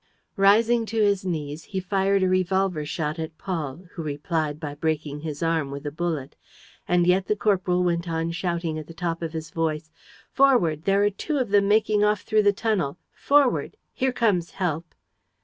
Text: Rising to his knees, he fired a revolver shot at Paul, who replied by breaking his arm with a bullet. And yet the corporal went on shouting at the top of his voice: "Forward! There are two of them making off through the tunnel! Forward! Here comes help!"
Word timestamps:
Rising 0.35 0.87
to 0.87 0.99
his 1.03 1.23
knees, 1.23 1.63
he 1.65 1.79
fired 1.79 2.23
a 2.23 2.27
revolver 2.27 2.87
shot 2.87 3.19
at 3.19 3.37
Paul, 3.37 3.81
who 3.91 4.01
replied 4.01 4.59
by 4.59 4.73
breaking 4.73 5.19
his 5.19 5.43
arm 5.43 5.69
with 5.69 5.85
a 5.85 5.91
bullet. 5.91 6.35
And 6.87 7.05
yet 7.05 7.27
the 7.27 7.35
corporal 7.35 7.83
went 7.83 8.09
on 8.09 8.31
shouting 8.31 8.79
at 8.79 8.87
the 8.87 8.95
top 8.95 9.21
of 9.21 9.33
his 9.33 9.51
voice: 9.51 9.91
"Forward! 10.31 10.85
There 10.85 11.03
are 11.03 11.11
two 11.11 11.37
of 11.37 11.49
them 11.49 11.67
making 11.67 12.03
off 12.03 12.21
through 12.21 12.41
the 12.41 12.51
tunnel! 12.51 12.97
Forward! 13.13 13.77
Here 13.93 14.11
comes 14.11 14.49
help!" 14.49 14.95